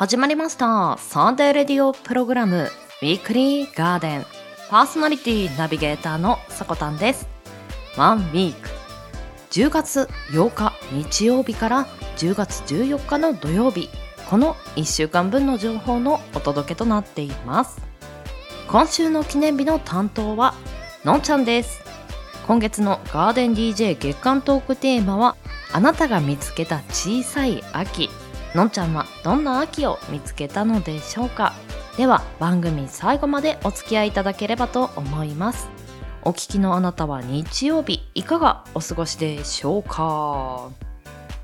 [0.00, 0.96] 始まりました。
[0.96, 2.70] サンデーレディオプログラム
[3.02, 4.26] ウィークリーガーデン。
[4.70, 7.28] パーソナリティナビゲーターのさこたんです。
[7.98, 8.70] ワンウィーク。
[9.50, 11.86] 10月8日日曜日から
[12.16, 13.90] 10月14日の土曜日。
[14.30, 17.82] この1週間分の情報のお届けとなっています。
[18.68, 20.54] 今週の記念日の担当は
[21.04, 21.82] のんちゃんです。
[22.46, 25.36] 今月のガーデン DJ 月間トークテーマは
[25.74, 28.08] あなたが見つけた小さい秋。
[28.54, 31.52] のんちゃんはどんな秋を見つけたのでしょうか？
[31.96, 35.68] では番組最後までお付き合いいただければと思います。
[36.22, 40.70] お聞きのあなたは日曜日いかがお過ごしでしょうか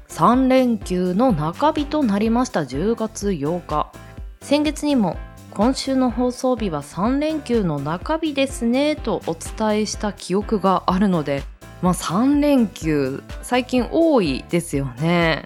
[0.08, 2.60] ？3連休の中日となりました。
[2.62, 3.92] 10月8日。
[4.40, 5.16] 先月にも
[5.50, 11.42] 今週の放送日は3連休の中日ですねとお伝えした記憶があるので
[11.82, 15.44] まあ3連休最近多いですよね。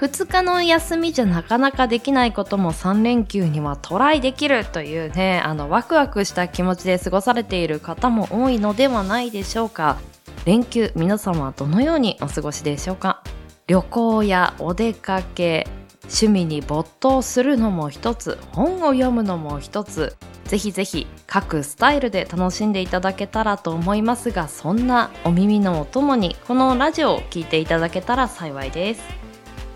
[0.00, 9.98] 2日の休みじゃなかなかできないことも3連休にはトライできるというねあのワクワクした気持ちで過ごされている方も多いのではないでしょうか。
[10.46, 13.22] 連休皆様はどのようにお過ごしでしょうか？
[13.66, 15.68] 旅行やお出かけ
[16.04, 20.16] 趣味に没頭するのも一つ本を読むのも一つ。
[20.44, 29.19] ぜひぜひ各スタイルで楽しんでいただけたらと思いますがそんなお耳のお供にこのラジオを聴いていただけたら幸いです。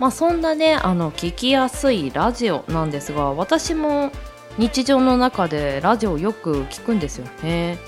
[0.05, 4.13] まあ、そんなねあの聞きやすいラジオなんですが私も
[4.59, 7.79] 日常の中でラジオよく聞くんですよね。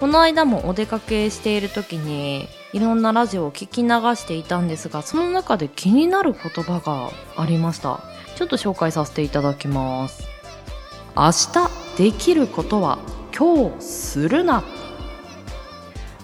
[0.00, 8.00] この間もお出かけしている時にいろんなラジオを聞き流していたんですがその中で気になる言葉がありました。
[8.34, 10.26] ちょっと紹介させていただきます。
[11.16, 12.98] 明日できることは
[13.32, 14.64] 今日するな。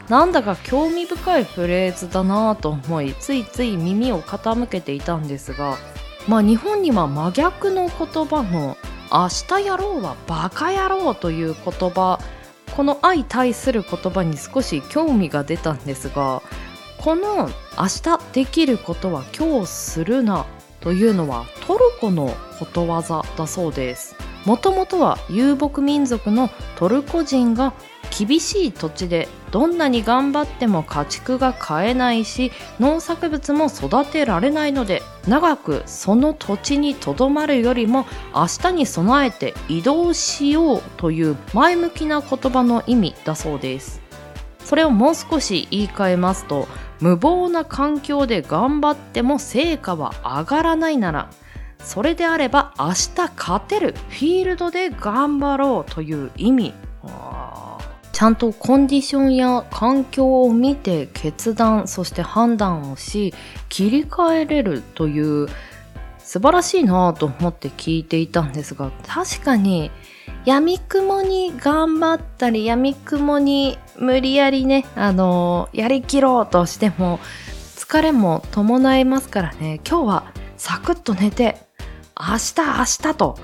[0.08, 5.76] なんだか興味深いフレーズだなぁと思いついつい耳を傾けていたんですが
[6.28, 8.76] まあ日本には真逆の言葉の
[9.12, 12.20] 「明日やろうはバカ野郎」という言葉
[12.76, 16.42] この相対する言葉に少し興味が出たんですが
[16.98, 20.46] この「明日できることは今日するな」
[20.80, 24.14] というのはトルコのことわざだそうです。
[24.44, 27.72] もともとは遊牧民族のトルコ人が
[28.10, 44.06] 厳しい土地でどんなに頑張っても家畜が買えないし農作物も育てられないので長くその土地にとどまるよりも明日に備えて移動しようという前向きな言葉の意味だそうです。
[44.64, 46.66] それをもう少し言い換えますと
[47.00, 51.30] 無謀な環境で頑張っても成果は上がらないなら
[51.78, 56.74] それであれば明日勝てるフィールドで頑張ろうという意味。
[58.16, 63.34] ちゃんとコンディションや環境を見て決断そして判断をし
[63.68, 65.48] 切り替えれるという
[66.16, 69.90] 素晴らしいなと思って聞いていたんですが確かに
[70.46, 77.20] 闇雲に頑張ったり闇雲に無理やりねあのやりきろうとしても
[77.76, 79.78] 疲れも伴いますからね。
[79.86, 81.58] 今日はサクッと寝て
[82.18, 83.38] 明日明日と。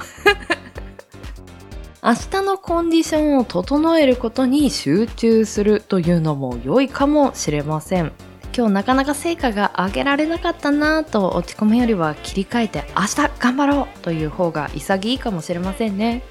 [2.04, 8.10] 明日のコンディションを整えることに集中するというのも良いかもしれません。
[8.52, 16.24] 今日なかなか成果が上げられなかったなぁと落ち込むよりは切り替えて明日頑張ろうという方が潔いかもしれませんね。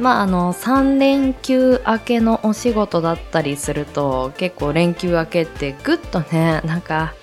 [0.00, 7.14] まああの3連休明けのお仕事だったりすると結構連休明けってぐっとねなんか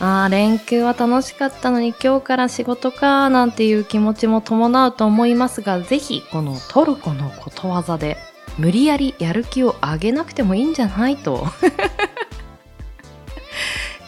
[0.00, 8.16] ああ、連休は楽しかったのに今日から仕事かなんていう気持ちも伴うと思いますが、ぜひこのトルコのことわざで
[8.58, 11.46] 無理やりやる気を上げなくてもいいんじゃないと。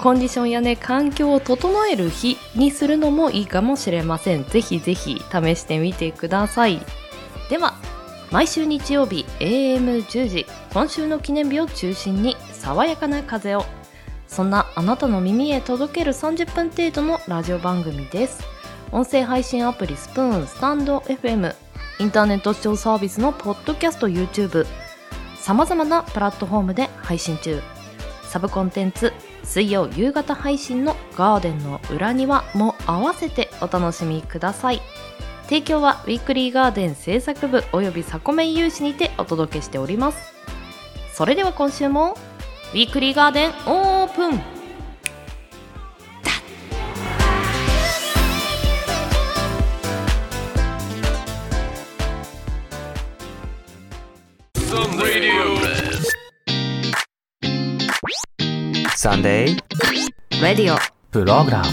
[0.01, 4.45] コンディションやね、環境を整える日にするのもいいかもしれません。
[4.45, 6.81] ぜひぜひ試してみてください。
[7.51, 7.75] では、
[8.31, 13.67] 毎週日曜日 AM10 時、今週の記念日を中心に爽やかな風を
[14.31, 18.45] そんなあなたの耳へ届ける30分程度のラジオ番組です。
[18.93, 21.53] 音声配信アプリスプーンスタンド FM
[21.99, 24.67] インターネット視聴サービスのポッドキャスト YouTube
[25.35, 27.61] さまざまなプラットフォームで配信中。
[28.23, 29.13] サブコンテンツ
[29.43, 34.81] 水曜夕方配信のガーデンの裏庭も合わせてお楽しみください。
[35.47, 40.33] 提供はウィークリーガーデン制作部およびサコメン有志にてお届けしております。
[41.13, 42.17] それでは今週も
[42.73, 44.41] ウィークリーガーデンオープン
[58.95, 60.79] サンデーレディオ
[61.11, 61.69] プログラム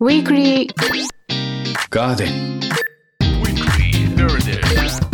[0.00, 0.72] ウィークリー
[1.90, 2.54] ガーデン
[4.16, 4.62] narrative.
[4.74, 5.13] Let's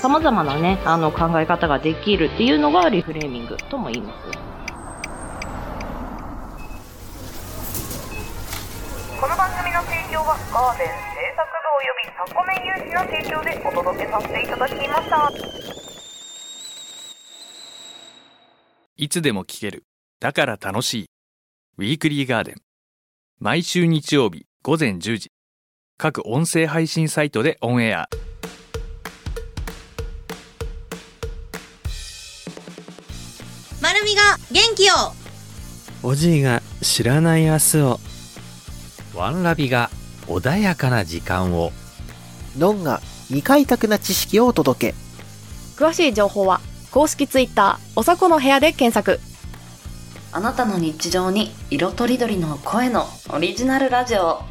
[0.00, 4.18] さまざまなね、あの考え方ができるっていうのがリフレーミングとも言います。
[9.20, 10.94] この番組の提供はガーデン製
[11.36, 15.30] 作部およびサコメン有志の提供でお届けさせていただきました。
[18.96, 19.84] いつでも聞ける。
[20.18, 21.10] だから楽しい。
[21.76, 22.54] ウィークリーガーデン。
[23.38, 25.30] 毎週日曜日午前10時。
[25.98, 28.08] 各音声配信サイトでオンエア。
[34.00, 34.94] るみが元気を。
[36.02, 38.00] おじいが知らない明日を。
[39.14, 39.90] ワンラビが
[40.26, 41.72] 穏やかな時間を。
[42.58, 44.94] ノンが未開拓な知識をお届け。
[45.76, 46.60] 詳しい情報は
[46.90, 49.20] 公式ツイッターおさこの部屋で検索。
[50.32, 54.42] あなたの日常に色とりどりの声のオリジナルラジオ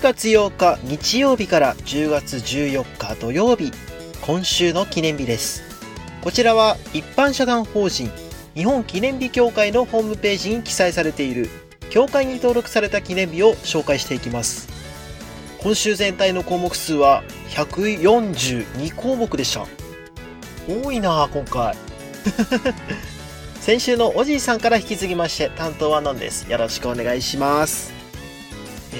[0.00, 3.70] 10月8日日曜日から10月14日土曜日
[4.22, 5.62] 今週の記念日です。
[6.22, 8.10] こちらは一般社団法人
[8.54, 11.50] 日本記念日協会のホームページに記載されている
[11.90, 14.70] 協会に登録された記念日を紹介していきます。
[15.62, 19.66] 今週全体の項目数は142項目でした。
[20.66, 21.76] 多いなあ今回。
[23.60, 26.50] 先週のおじいさんから引き継ぎまして担当はのんです。
[26.50, 27.99] よろしくお願いします。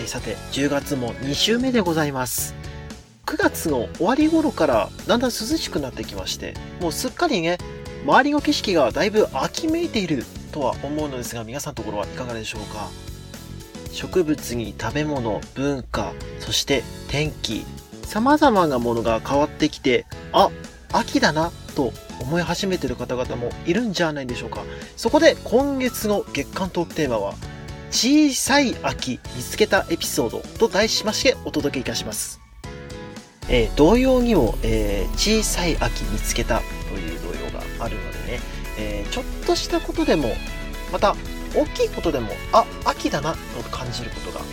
[0.01, 2.55] えーさて、10月も2週目でございます。
[3.27, 7.59] 9月の終わり頃からだんだん涼しくなってきまして、もうすっかりね、
[8.07, 12.89] 周りの景色がだいぶ秋めいているとは思うのですが、皆さんのところはいかがでしょうか？
[13.93, 17.67] 植物に食べ物、文化、そして天気、
[18.05, 20.51] 様々なものが変わってきて、あ、
[20.93, 21.93] 秋だな、と
[22.23, 24.65] 思い始めてる方々もいるんじゃないでしょうか。
[24.97, 27.35] そこで今月の月間トークテーマは、
[27.91, 32.41] 小さい秋見つけたエピソードと題しましてお届けいたします。
[33.49, 38.41] えー同様にも、えー小さい秋見つけたという童謡があるのでね、
[38.79, 40.35] えーちょっとしたことでも、
[40.93, 41.17] また
[41.55, 43.39] 大きいことでも、あ、秋だなと
[43.71, 44.47] 感じることがいっ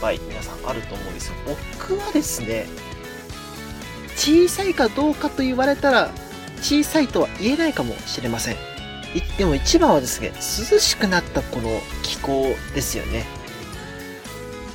[0.00, 1.34] ぱい皆さんあると思うんですよ。
[1.46, 2.66] 僕はですね、
[4.16, 6.10] 小さいかどうかと言われたら、
[6.60, 8.69] 小さいとは言えないかもしれません。
[9.14, 13.26] いでも一番はですね、涼しくなったこの気候ですよね。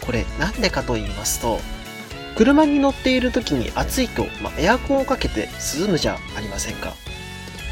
[0.02, 1.60] これなんでかと言いますと、
[2.36, 5.50] 車に乗っている時に暑いと、まあ、エアコンをかけて
[5.80, 6.94] 涼むじゃありませんか。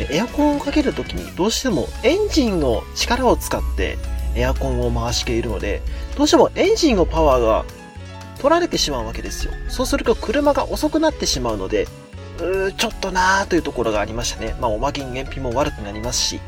[0.10, 3.98] エアコンをかける時にどうしてもエンジンの力を使って
[4.36, 5.82] エアコンを回しているので、
[6.18, 7.66] どうしてもエンジンのパワーが
[8.40, 9.54] 取られてしまうわけですよ。
[9.68, 11.88] そうすると車が遅くなってしまうので、
[12.40, 14.56] うーちょっとなーというところがありましたね。
[14.60, 16.40] まあおまけに燃費も悪くなりますし。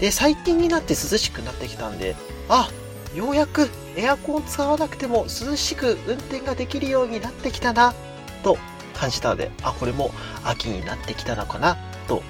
[0.00, 2.14] で、最近になって涼しくなってきたんで、
[2.48, 2.70] あ、
[3.14, 7.94] ようやくエアコン使わなくても涼しく運転ができるようになってきたな、
[8.42, 8.58] と
[8.94, 10.10] 感じたので、あ、これも
[10.44, 11.76] 秋になってきたのかな、
[12.06, 12.22] と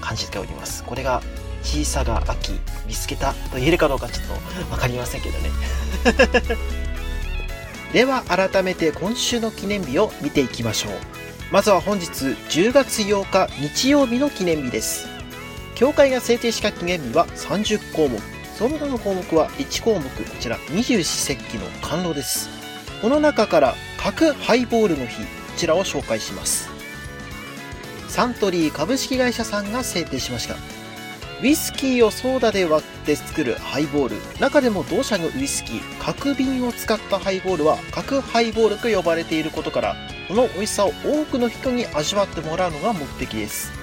[0.00, 0.84] 感じております。
[0.84, 1.22] これが
[1.62, 2.52] 小さが秋
[2.86, 5.50] 見つけたと言えるかどうかちょっとわかりませんけどね。
[7.92, 10.92] では改めて今週の記念日を見ていきましょう。
[11.50, 15.17] まずは本日10月8日日曜日の記念日です。
[15.78, 18.18] 協会が制定した記念日は30項目。
[18.56, 22.48] その他の項目は1項目、こちら二十四節気の甘露です。
[23.00, 26.68] この中から各ハイボールの日、こちらを紹介します。
[28.08, 30.56] サントリー株式会社さんが制定しました。
[31.40, 34.16] ウイスキーをソーダで割って作るハイボール。
[34.40, 43.77] 中でも同社のウイスキー、角瓶を使ったハイボールは角ハイボールと呼ばれていることから、この美味しさを多くの人に味わってもらうのが目的です。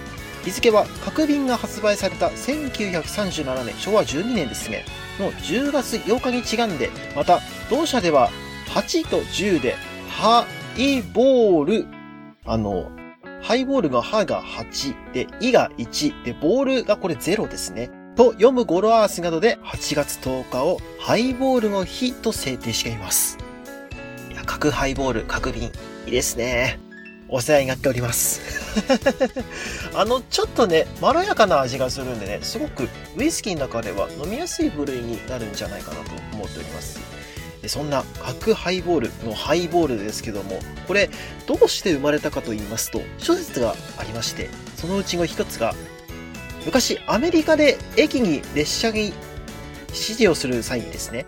[0.46, 4.86] 日付は角瓶が発売された1937年、昭和12年ですね、
[5.20, 8.30] の10月8日にちなんで、また同社では
[8.68, 9.76] 8と10で
[10.10, 10.46] ハ
[10.78, 11.88] イボール、
[12.46, 12.92] あの、
[13.42, 17.90] ハイボールのハが8で、イが1で、ボールがこれ0ですね。
[18.16, 23.38] と読む語呂合わせなどで8月10日をハイボールの日と制定しています。
[24.32, 25.72] いや、角ハイボール、角瓶、い
[26.08, 26.85] いですね。
[27.28, 28.42] お世話になっております。
[29.96, 37.00] あの、ちょっとね、まろやかな味がするんでね、すごくウイスキーの中では飲みやすい部類になるんじゃないかなと思っております。
[37.62, 41.10] でそんな角ハイボールのハイボールですけども、これ
[41.48, 45.74] どうして生まれたかと言いますと、諸説がありまして、そのうちの一つが、
[46.66, 49.14] 昔アメリカで駅に列車に
[49.88, 51.26] 指示をする際にですね、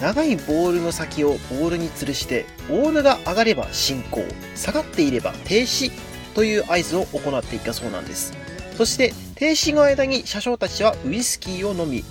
[0.00, 5.92] 長いボールの先をボールに吊るして、ボールが上がれば進行、下がっていれば停止
[6.34, 8.32] という合図を行っていたそうなんです。
[8.78, 12.02] そして、停止の間に車掌たちはウイスキーを飲み、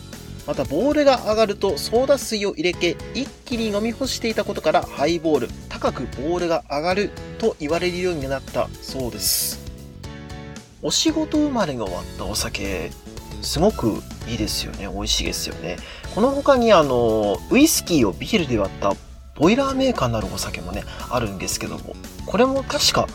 [0.46, 9.60] またボールが上がるとソーダ水を入れて一気に飲み干していたことからハイボール、高くボールが上がると言われるようになったそうです。
[10.82, 12.92] お仕事生まれが終わったお酒、
[13.42, 14.88] すごくいいですよね。
[14.88, 15.78] 美味しいですよね。
[16.14, 18.94] この他にあの、ウイスキーをビールで割った
[19.36, 23.08] ボイラーメーカーになるお酒もね、あるんですけども、これも確か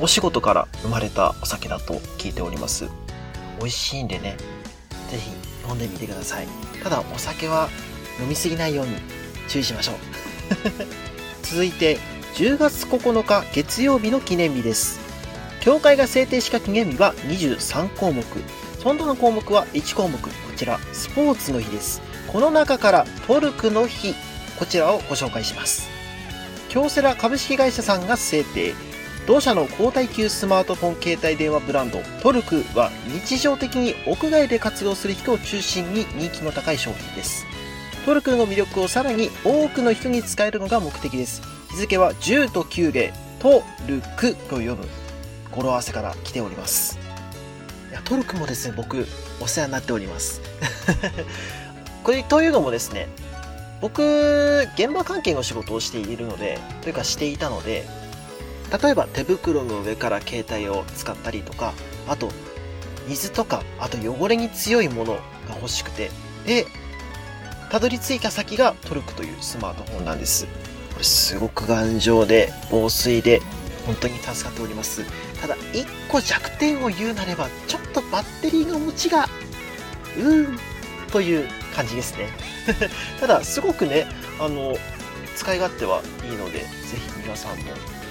[0.00, 2.88] お仕事から生まれたお酒だと聞いております。
[3.58, 4.36] 美味しいんでね、
[5.10, 5.30] ぜひ
[5.68, 6.46] 飲んでみてください。
[6.82, 7.68] ただお酒は
[8.20, 8.96] 飲みすぎないように
[9.48, 9.96] 注意しましょう。
[11.42, 11.98] 続いて、
[12.34, 15.00] 10月9日月曜日の記念日です。
[15.60, 18.24] 協会が制定した記念日は23項目。
[18.84, 20.18] その他の項目は1項目。
[20.20, 22.02] こちら、スポーツの日です。
[22.30, 24.14] この中からトルクの日、
[24.58, 25.88] こちらをご紹介します。
[26.68, 28.74] 京セラ株式会社さんが制定。
[29.26, 37.46] 同社の高耐久スマートフォン携帯電話ブランドトルクは日常的に屋外で活動する人を中心に人気の高い商品です。
[38.04, 41.40] トルクの魅力をさらに多くの人に使えるのが目的です。
[41.70, 44.86] 日付は10と9でトルクと読む
[45.50, 47.03] 語呂合わせから来ております。
[47.94, 49.06] やトルクもですね、僕
[49.40, 50.40] お世話になっております。
[52.02, 53.08] これというのもですね、
[53.80, 57.86] 僕、現場関係の仕事をしているので、というかしていたので、
[58.82, 61.72] 例えば手袋の上から携帯を使ったりとか、
[62.08, 62.30] あと
[63.06, 65.20] 水とか、あと汚れに強いものが
[65.56, 66.10] 欲しくて、
[66.46, 66.66] で、
[67.70, 70.46] たどり着いた先がトルクというスマートフォンなんです。
[70.46, 73.40] これすごく頑丈で防水で
[73.86, 75.02] 本当に助かっております。
[75.44, 79.28] ただ、一個弱点を言うなれば、ちょっとバッテリーの持ちが、
[80.16, 80.58] うーん、
[81.12, 81.46] という
[81.76, 82.30] 感じですね。
[83.20, 84.06] ただ、すごくね、
[84.40, 84.74] あの、
[85.36, 87.64] 使い勝手はいいので、ぜひ皆さんも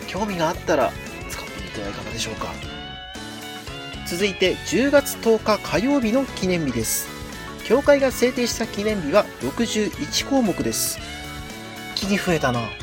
[0.05, 0.93] 興味があったら
[1.27, 2.53] 使ってみてはいかがでしょうか。
[4.05, 7.07] 続いて10月10日火曜日の記念日です。
[7.65, 10.99] 協会が制定した記念日は61項目です。
[11.95, 12.82] 気に増えたな。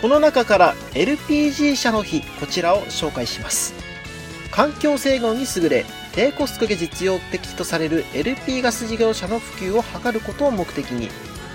[0.00, 3.74] この中から LPG 車の日、こちらを紹介します。
[4.50, 11.08] 環境性能に優れ、低コストで実用的とされる LP ガス事業者の普及を図ることを目的に、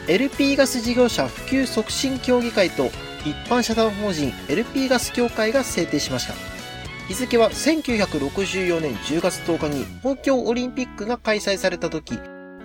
[0.08, 2.86] LP ガス事業者普及促進協議会と
[3.26, 6.34] 一般社団法人 LP ガス協会が制定しました。
[7.08, 12.18] 日付は1964年10月10日に東京オリンピックが開催された時、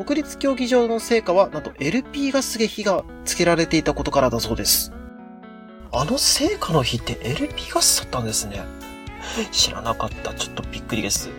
[0.02, 4.92] 国立競技場の成果はなんと LP ガスで火がつけられていたことからだそうです。
[5.92, 8.62] あの成果の日って LP ガスだったんですね。
[9.50, 10.32] 知らなかった。
[10.34, 11.30] ちょっとびっくりです。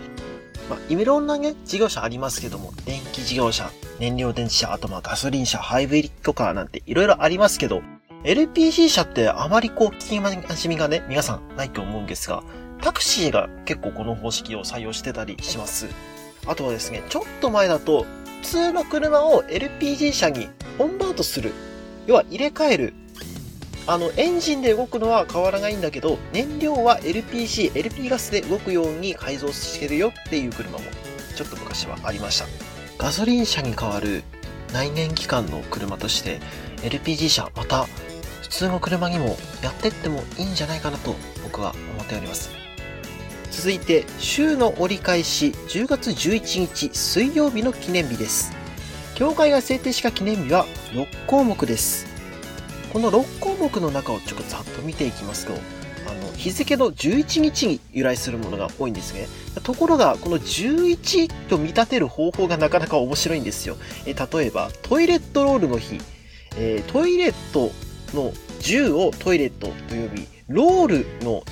[0.69, 7.81] まあ、いろんなね、事業者ありますけども、電気事業者、燃料電池車、あとまあガソリン車、ハイブリッドカーなんていろいろありますけど、
[8.23, 12.43] LPG 車ってあまりこう、聞きなじみがね、皆さんないと思うんですが、
[12.81, 15.87] タクシーが結構この方式を採用してたりします。
[16.45, 18.05] あとはですね、ちょっと前だと、
[18.41, 21.53] 普通の車を LPG 車にコンバートする。
[22.07, 22.93] 要は入れ替える。
[23.87, 30.83] あの、エンジンで動くのは変わらないんだけど、燃料は LPG、LP ガスで動くように改造してるよっていう車も、
[31.35, 32.45] ちょっと昔はありました。
[32.97, 34.23] ガソリン車に代わる
[34.71, 36.39] 内燃機関の車として、
[36.83, 37.87] LPG 車、また
[38.41, 42.51] 普通の車にもやってってもいいんじゃないかなと僕は思っております。
[43.49, 48.53] 続いて、週の折り返し、10月11日水曜日の記念日です。
[49.15, 52.10] 協会が制定した記念日は6項目です。
[52.91, 59.27] この6項目の中をちょっとざっと見ていきますと、あの、日付の11日に由来するものが多いんですね。
[59.63, 63.77] ところが、この11と見立てる方法がなかなか面白いんですよ。
[64.05, 65.99] え例えば、トイレットロールの日、
[66.57, 67.71] えートイレット
[68.13, 71.43] の10をトイレットと呼び、ロールの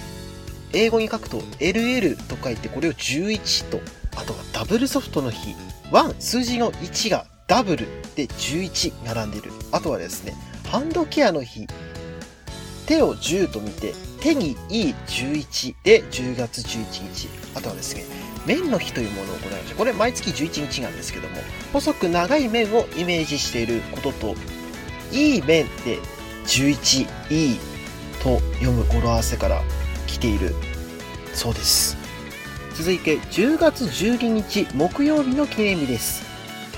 [0.74, 3.79] 英語に書くと LL と書いてこれを11と、
[4.17, 5.55] あとはダブルソフトの日、
[5.91, 9.53] 1、数字の1がダブルで11並んでる。
[9.72, 10.34] あとはですね、
[10.69, 11.65] ハンドケアの日、
[12.85, 17.27] 手を10と見て、手にいい11で10月11日。
[17.55, 18.03] あとはですね、
[18.45, 19.75] 麺の日というものを行いました。
[19.75, 21.38] これ毎月11日なんですけども、
[21.73, 24.35] 細く長い麺をイメージしていることと、
[25.11, 25.97] いい麺で
[26.45, 27.59] 11、いい
[28.21, 29.63] と読む語呂合わせから
[30.05, 30.53] 来ている
[31.33, 31.97] そうです。
[32.75, 36.28] 続いて10月12日木曜日の記念日です。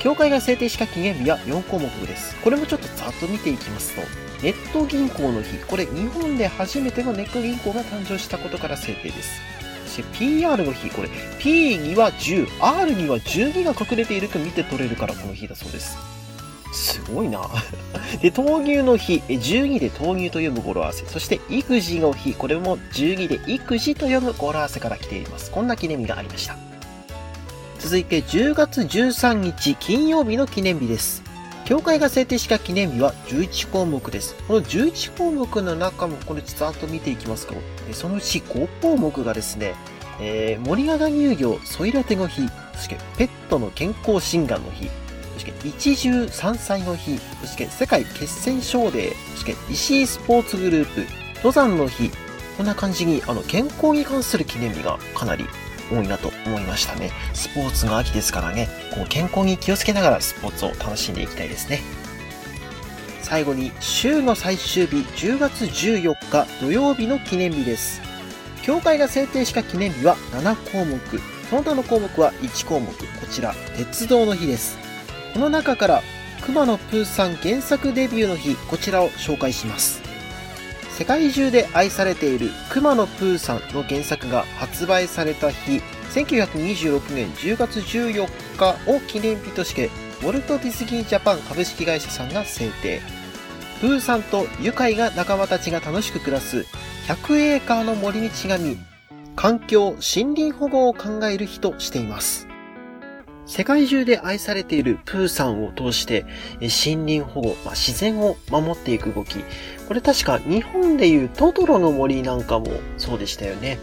[0.01, 2.35] 協会が制定した記念日は4項目です。
[2.41, 4.01] これもちょっとざっと見ていきますと、
[4.41, 9.39] ネット銀行の日、これ日本で初めてのネット銀行が誕生したことから制定です。
[9.85, 15.95] そして PR の日、これ P には10、R には12が隠れていると見て取れるからこの日だそうです。
[16.73, 17.47] すごいな。
[18.23, 21.05] で、豆乳の日、12で豆乳と読む語呂合わせ。
[21.05, 25.51] そして、育児の日、これも12で育児と読む語呂合わせから来ています。
[25.51, 26.70] こんな記念日がありました。
[27.81, 31.23] 続いて、10月13日金曜日の記念日です。
[31.65, 34.35] 教会が制定した記念日は11項目です。
[34.47, 37.55] この11項目の中も、これちゃんと見ていきますか。
[37.91, 39.73] そのうち5項目がですね、
[40.19, 44.87] えー、森永乳業ソイラテの日、そしてペットの健康診断の日、
[45.33, 51.07] そして一汁三菜の日、そして世界血栓症デー、そして石井スポーツグループ、
[51.37, 52.11] 登山の日、
[52.57, 55.45] こんな感じにあの健康に関する記念日がかなり
[55.91, 57.11] 多いなと思いましたね。
[57.33, 61.81] スポーツの秋ですからね、こう健康に気をつけながらスポーツを楽しんでいきたいですね。
[63.21, 68.01] 最後に週の最終日10月14日土曜日の記念日です。
[68.61, 70.99] 教会が制定した記念日は7項目。
[71.49, 72.87] その他の項目は1項目。
[72.91, 72.95] こ
[73.29, 74.77] ちら、鉄道の日です。
[75.33, 76.03] この中から、
[76.45, 80.00] 熊野プーさん原作デビューの日、こちらを紹介します。
[81.01, 85.81] 世界中で愛されている熊野プーさんの原作が発売された日、
[86.13, 89.87] 1926年10月14日を記念日として、
[90.21, 93.01] ウォルト・ディズニー・ジャパン株式会社さんが制定。
[93.79, 96.67] プーさんと愉快な仲間たちが楽しく暮らす
[97.07, 98.77] 100エーカーの森にちなみ、
[99.35, 102.50] 環境、森林保護を考える日としています。
[103.51, 106.25] 世界中で愛されているプーさんを通して、
[106.61, 109.39] 森林保護、まあ、自然を守っていく動き。
[109.89, 112.67] これ確か日本でいうトトロの森なんかも
[112.97, 113.77] そうでしたよね。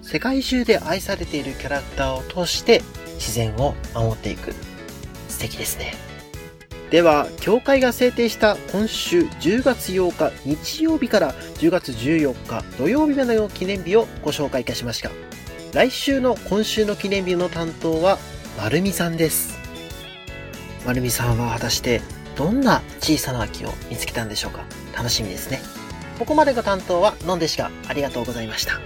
[0.00, 2.80] 世界中で愛されているキャラクターを通して
[3.16, 4.54] 自然を守っていく。
[5.28, 5.92] 素敵ですね。
[6.88, 15.10] では、教会が制定した今週10月8日日曜日から10月14日土曜日までの記念日をご紹介いたしました。
[15.74, 18.18] 来週の今週の記念日の担当は、
[18.56, 19.58] まるみさんです。
[20.84, 22.00] まるみさんは果たして
[22.36, 24.64] どんな小さな秋を見つけたんでしょうか？
[24.96, 25.60] 楽しみですね。
[26.18, 28.80] ここまでの担当はのんでしかありがとうございました。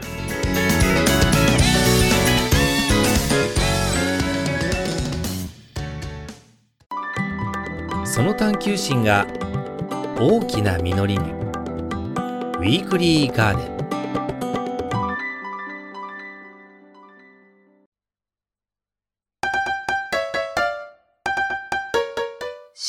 [8.05, 9.27] その探求心が
[10.19, 13.80] 大きな実りにウィークリーガーデン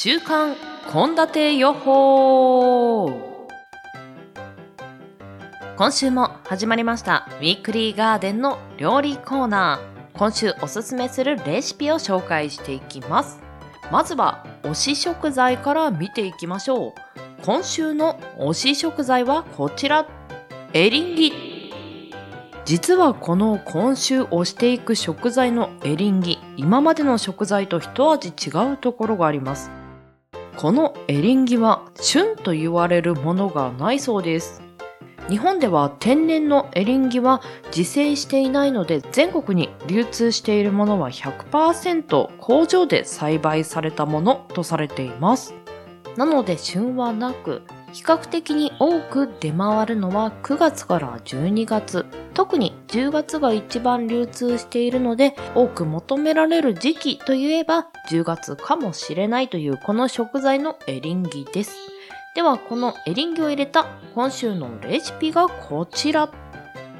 [0.03, 0.55] 週刊
[0.91, 3.37] 献立予報。
[5.77, 7.29] 今週も始まりました。
[7.39, 10.17] ウィークリーガーデンの料理コーナー。
[10.17, 13.41] 今週おすすめするレシピを紹介していきます。
[13.91, 16.91] まずは推し食材から見ていきましょう。
[17.45, 20.07] 今週の推し食材はこちら。
[20.73, 21.33] エリンギ。
[22.65, 29.69] 実はこの今週推していく食材のエリンギ今までの食材と一味違うところがあります。
[30.57, 34.61] このエリンギは旬と言われるものがないそうです。
[35.29, 37.41] 日本では天然のエリンギは
[37.75, 45.53] 自生していないので全国に流通しているものは100%工場で栽培されたものとされています。
[46.17, 47.61] なので旬はなく
[47.93, 52.05] 比較的に多く出回るのは9月から12月。
[52.33, 61.75] 特に10月が一番流通しているので多く求められる時期といえば10月かもしれないというこの食材のエリンギです。
[62.33, 66.29] ではこのエリンギを入れた今週のレシピがこちら。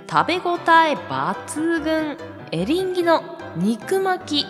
[0.09, 2.17] 食べ応え抜群。
[2.51, 3.23] エリンギの
[3.55, 4.45] 肉巻き。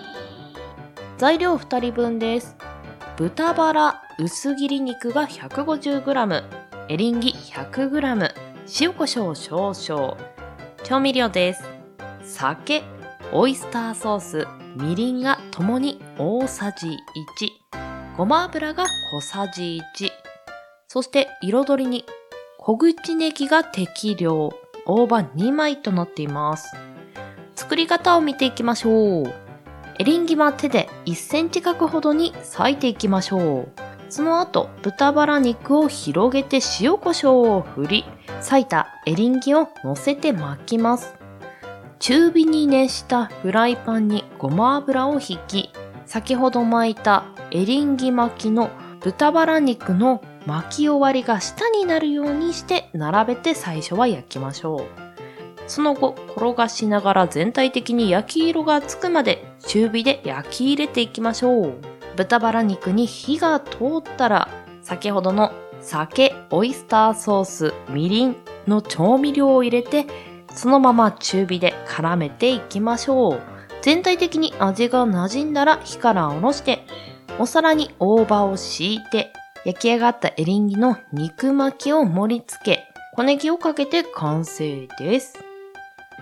[1.19, 2.57] 材料2人分です。
[3.15, 4.01] 豚バラ。
[4.23, 6.43] 薄切り肉が 150g
[6.89, 8.31] エリンギ 100g
[8.79, 10.15] 塩コショウ少々。
[10.83, 11.63] 調味料です。
[12.23, 12.83] 酒
[13.33, 16.97] オイスターソースみりんがともに大さじ1
[18.15, 20.11] ごま油が小さじ1
[20.87, 22.05] そして彩りに
[22.59, 24.51] 小口ネギが適量。
[24.85, 26.75] 大葉2枚となっています。
[27.55, 29.33] 作り方を見ていきましょう。
[29.97, 33.90] エリンギは手で1センチ角ほどに裂いていきましょう。
[34.11, 38.05] その後豚バラ肉を広げて塩コショウを振り
[38.39, 41.15] 裂いたエリンギを乗せて巻きます。
[41.99, 45.71] 中火に熱したフライパンにごま油を引き
[46.05, 48.69] 先ほど巻いたエリンギ巻きの
[48.99, 54.85] 豚バラ肉の巻き終わりが下になるようにして並べて最初は焼きましょう。
[55.67, 61.90] その後転がしながら全体的に焼き色がつくまで中火で焼き入れていきましょう。
[62.15, 64.49] 豚バラ肉に火が通ったら
[64.81, 68.35] 先ほどの酒オイスターソースみりん
[68.67, 70.05] の調味料を入れて
[70.55, 73.41] そのまま中火で絡めていきましょう。
[73.81, 76.85] 全体的に味が馴染んだら火から下ろして、
[77.39, 79.33] お皿に大葉を敷いて、
[79.65, 82.83] 焼き上がったエリンギの肉巻きを盛り付け、
[83.15, 85.39] 小ネギをかけて完成です。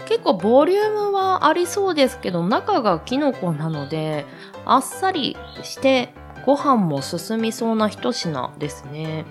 [0.08, 4.26] 結構ボリュームはありそうですけど、中がキノコなので、
[4.72, 6.14] あっさりして
[6.46, 9.26] ご飯も進みそうな一品ですね。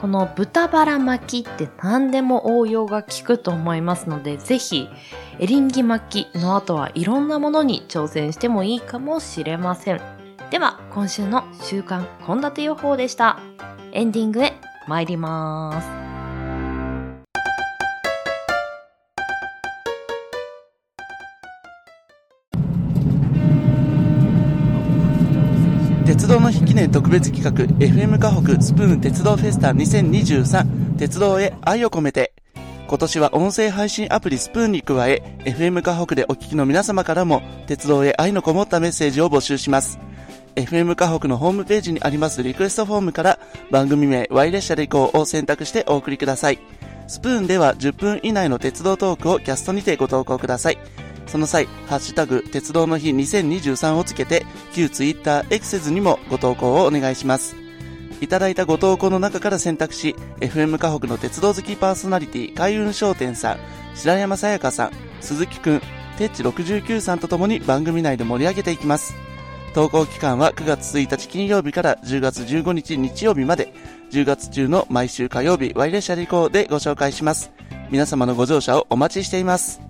[0.00, 4.88] この豚バラ巻きって何でも応用が効くと思いますので、ぜひ
[5.38, 10.00] エリンギ巻きの後はいろんなものに挑戦してもいいかもしれません。
[10.50, 13.38] では、今週の週刊献立予報でした。
[13.92, 14.54] エンディングへ
[14.88, 16.09] 参ります。
[26.10, 32.32] 鉄道の日記念特別企画 FM 河北スプーン鉄道フェスタ2023鉄道へ愛を込めて。
[32.88, 40.00] 今年は音声配信アプリスプーンに加え FM 河北でお聞きの皆様からも鉄道へ愛のこもったメッセージを募集します。
[40.56, 43.38] FM 河北のホームページにありますリクエストフォームから
[43.70, 46.58] 番組名 Y 列車で行こうを選択してお送りください。
[47.06, 50.78] スプーンでは10分以内の鉄道トークをキャストにてご投稿ください。
[51.30, 57.54] その際、ハッシュタグ、鉄道の日2023をつけて、旧ツイッター、エクセズにもご投稿をお願いします。
[58.20, 63.58] いただいたご投稿の中から選択し、FM 河北の鉄道好きパーソナリティ、海運商店さん、
[63.94, 64.90] 白山さやかさん、
[65.20, 65.82] 鈴木くん、
[66.18, 69.14] てっち69さんとともに番組内で盛り上げていきます。
[69.72, 73.72] 投稿期間は9月1日金曜日から10月15日日曜日まで、
[74.10, 77.52] 10月中の毎週火曜日、ワイ列車で行こうでご紹介します。
[77.88, 79.89] 皆様のご乗車をお待ちしています。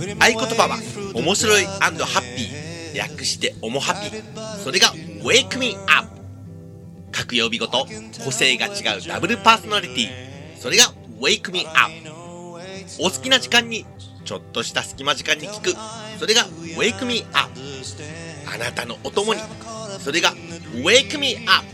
[0.00, 0.78] 合言葉は
[1.14, 4.16] 面白いハッピー略しておもハピ。
[4.16, 6.08] ーそれが Wake Me Up
[7.12, 7.86] 各曜日ごと
[8.24, 10.08] 個性が違うダブルパーソナリティ。
[10.58, 10.84] それが
[11.20, 12.10] Wake Me Up
[12.98, 13.84] お好きな時間に
[14.24, 15.74] ちょっとした隙間時間に聞く。
[16.18, 16.42] それが
[16.76, 17.50] Wake Me Up
[18.52, 19.40] あなたのお供に。
[20.00, 20.32] それが
[20.74, 21.66] Wake Me Up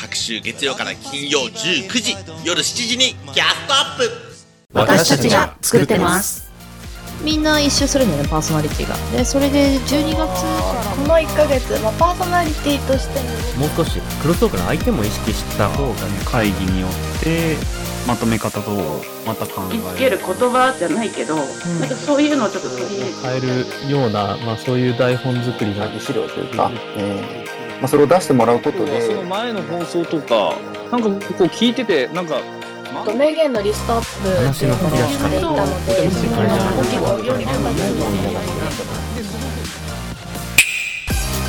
[0.00, 4.10] 各週月曜から金曜19時夜7時にキャストアップ。
[4.72, 6.51] 私たちが作ってます。
[7.22, 8.96] みんな一周するんだよねパーソナリティが。
[9.16, 10.24] でそれで12月か
[10.74, 13.20] らこの1ヶ月、まあ、パーソナリティとして
[13.58, 17.56] ももう少しクロストークの相手も意識した方がね会議によって
[18.06, 18.70] まとめ方と
[19.24, 21.46] また考えつける言葉じゃないけど、なん
[21.88, 23.40] かそういうのをちょっと取り入れて変え
[23.86, 29.00] るような、まあ、そういう台本作りの資料というか、えーまあ、それを出してもらうことで。
[29.00, 30.56] その前の放送とか
[30.90, 32.40] なんかこう聞いててなんか
[33.14, 36.32] 名言のリストアップ話の振り出ししていたのでその
[36.82, 37.70] 結構より頑張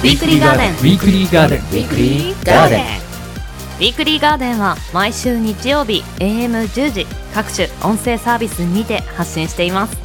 [0.04, 0.72] ウィークリーガーデン。
[0.72, 9.98] ウィークリーガーデンウィークリーガーデンウィークリーガーデンは毎週日曜日 AM10 時各種音声サービスにて発信しています。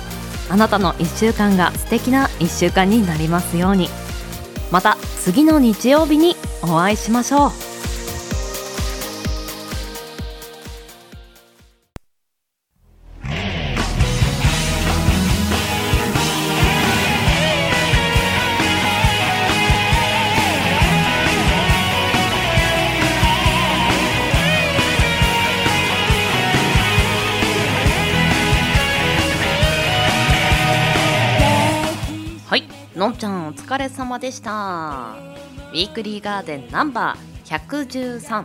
[0.51, 3.89] あなたの1週間が素敵な1週間になりますように。
[4.71, 7.68] また次の日曜日にお会いしましょう
[32.99, 34.51] のんちゃんお疲れ様でした。
[34.51, 38.45] ウィークリーガーデンナンバー113。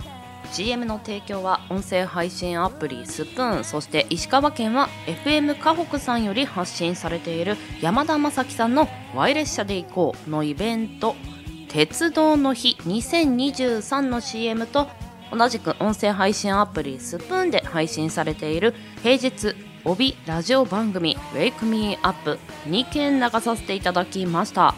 [0.51, 11.15] CM の提供は音声配信アプリスプーンそして石川県は FM 河北さんより発信されている山田正樹さんの「ワイ列車で行こう」のイベント
[11.69, 14.87] 「鉄道の日2023」の CM と
[15.35, 24.75] 同じく音声配信アプリスプーンで配信されている平日帯ラジオ番組「Wake Me Up」2件流させていただきました。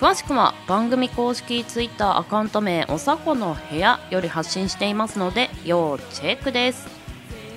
[0.00, 6.88] 詳しくは番組公式ツイッターアカウント名おさこの部屋より発信していますので要チェックです。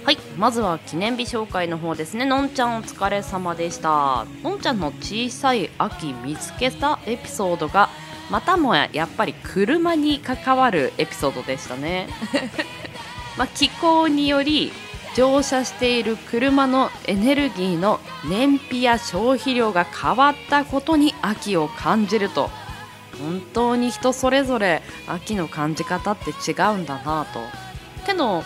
[0.04, 2.26] はいまずは記念日紹介の方ですね。
[2.26, 4.26] のんちゃんお疲れ様でした。
[4.44, 7.90] のんちゃんの小さい秋見つけたエピソードが
[8.30, 12.08] またもややっぱり車に関わるエピソードでしたね。
[13.36, 14.72] まあ気候により
[15.16, 22.50] 乗車している車のエネルギーの燃費や消費量が変わったことに秋を感じると
[23.20, 27.40] 本当に人それぞれ秋の感じ方って違うんだなと。
[28.06, 28.44] けど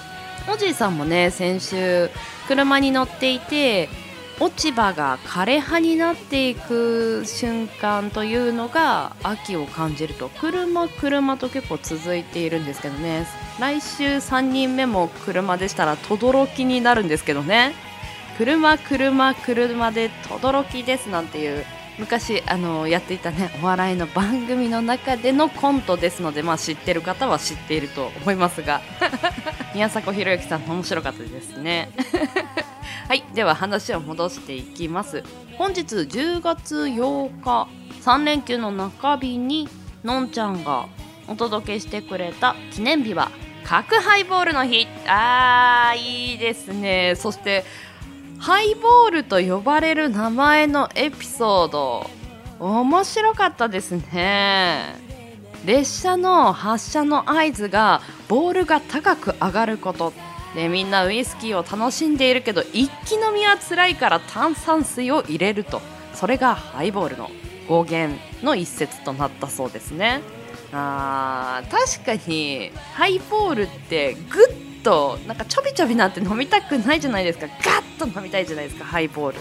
[0.52, 2.10] おじいさんもね先週
[2.48, 3.90] 車に乗っていて
[4.40, 13.26] 落ち葉が枯れ葉になっていく瞬間というのが秋を感じると車車と結構続いているんですけどね。
[13.60, 17.74] 来週3人目も車でしたら轟になるんですけどね。
[18.38, 21.66] 車車車で轟ですなんていう
[21.98, 28.82] 昔あのやっていたねお笑いの番組の中でのコントですのでまあ知ってる方は知っていると思いますが。
[29.74, 31.90] 宮迫博之さん面白かったですね。
[33.08, 35.24] はいでは話を戻していきます。
[35.58, 37.70] 本日10月8日
[38.02, 39.70] 3連休の中日に
[40.04, 40.90] のんちゃんが
[41.30, 43.32] お届けしてくれた記念日は
[43.64, 44.88] 角ハイボールの日。
[45.08, 47.14] あーいいですね。
[47.16, 47.64] そして
[48.40, 52.10] ハイボールと呼ばれる名前のエピソード。
[52.60, 54.98] 面白かったですね。
[55.66, 60.12] 列車の発車の合図がボールが高く上がること。
[60.58, 65.82] でみんなウイスキーを楽しんでいるけど一気飲みは辛いから炭酸水を入れると。
[66.16, 67.30] それがハイボールの
[67.68, 70.22] 語源の一節となったそうですね。
[70.74, 71.70] あー
[72.02, 74.20] 確かにハイボールってグ
[74.80, 77.46] ッとなんかちょびちょびなんて飲みたくないじゃないですか。
[77.64, 79.40] ガッと飲みたいじゃないですかハイボール。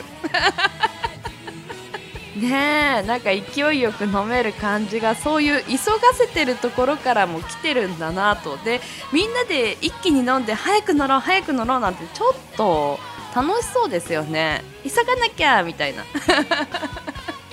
[2.36, 8.58] ねえなんか勢いよく飲める感じがそういう急がせてるところからも来てるんだなと。
[8.58, 8.80] で
[9.12, 12.98] みんなで一気に飲んで早く乗ろう早く乗ろうなんてちょっと
[13.34, 14.62] 楽しそうですよね。
[14.84, 16.04] 急がなきゃみたいな。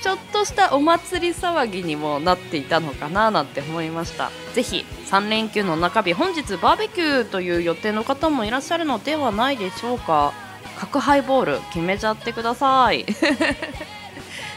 [0.01, 4.31] ちょっとしたお祭り騒ぎにもなっていたのかななんて思いました。
[4.53, 10.33] ぜひ3連休の中日本日バーベキューという予定の方もいらっしゃるのではないでしょうか。
[10.77, 13.05] 角ハイボール決めちゃってください。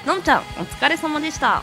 [0.06, 1.62] のんちゃんお疲れ様でした。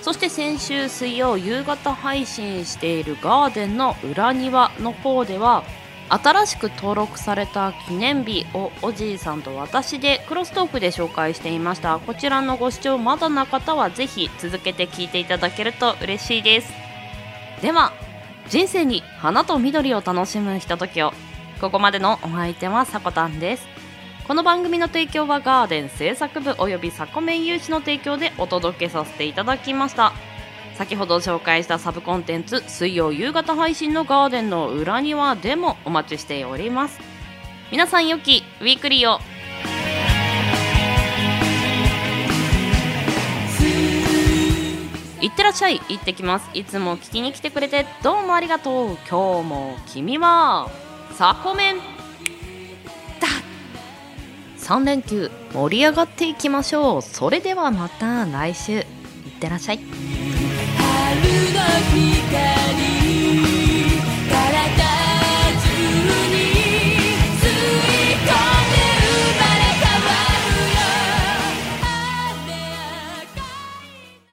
[0.00, 5.64] そして先週水曜夕方配信しているガーデンの裏庭の方では
[6.10, 11.98] 新しく登録された記念日をおじいさんと私でクロストークで紹介していました。
[11.98, 16.72] こちらのご視聴まだな方はぜひ続けて聞いていただけると嬉しいです。
[17.62, 17.92] では
[18.48, 21.12] 人生に花と緑を楽しむひとときを。
[21.60, 23.66] ここまでのお相手はさこたんです。
[24.26, 30.14] この番組の提供はガーデン制作部およびサコメン有志の提供でお届けさせていただきました。
[30.76, 36.98] 先ほど紹介したサブコンテンツ水曜夕方配信のガーデンの裏庭でもお待ちしております。
[37.70, 39.18] 皆さん良きウィークリーを。
[45.20, 46.48] いってらっしゃい行ってきます。
[46.54, 48.96] いつも聞きに来てくれてどうもありがとう。
[49.06, 50.70] 今日も君は
[51.12, 51.93] サコメン。
[54.64, 57.02] 3連休盛り上がっていきましょう。
[57.02, 58.72] それではまた来週。
[58.72, 58.84] いっ
[59.38, 59.78] てらっしゃい。
[59.78, 59.86] 春
[61.52, 61.60] の
[61.92, 63.03] 光